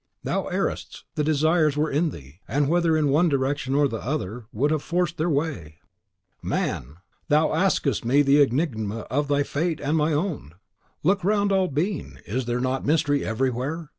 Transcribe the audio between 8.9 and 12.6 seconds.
of thy fate and my own! Look round all being, is there